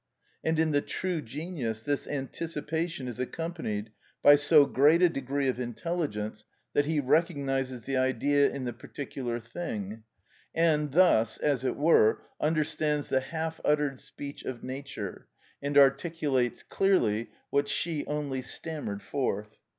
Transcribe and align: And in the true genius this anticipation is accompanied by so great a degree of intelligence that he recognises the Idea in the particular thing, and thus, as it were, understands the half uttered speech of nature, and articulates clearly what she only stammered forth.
And 0.43 0.57
in 0.57 0.71
the 0.71 0.81
true 0.81 1.21
genius 1.21 1.83
this 1.83 2.07
anticipation 2.07 3.07
is 3.07 3.19
accompanied 3.19 3.91
by 4.23 4.35
so 4.35 4.65
great 4.65 5.03
a 5.03 5.09
degree 5.09 5.47
of 5.47 5.59
intelligence 5.59 6.43
that 6.73 6.87
he 6.87 6.99
recognises 6.99 7.83
the 7.83 7.97
Idea 7.97 8.49
in 8.49 8.63
the 8.63 8.73
particular 8.73 9.39
thing, 9.39 10.01
and 10.55 10.91
thus, 10.93 11.37
as 11.37 11.63
it 11.63 11.75
were, 11.75 12.23
understands 12.39 13.09
the 13.09 13.19
half 13.19 13.59
uttered 13.63 13.99
speech 13.99 14.41
of 14.41 14.63
nature, 14.63 15.27
and 15.61 15.77
articulates 15.77 16.63
clearly 16.63 17.29
what 17.51 17.69
she 17.69 18.03
only 18.07 18.41
stammered 18.41 19.03
forth. 19.03 19.59